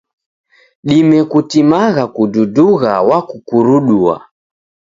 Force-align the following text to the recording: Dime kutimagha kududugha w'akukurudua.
Dime 0.87 1.19
kutimagha 1.31 2.03
kududugha 2.15 2.93
w'akukurudua. 3.09 4.15